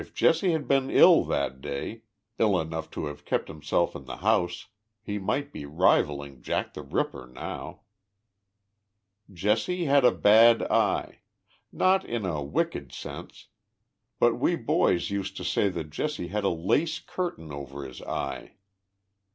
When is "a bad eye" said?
10.05-11.19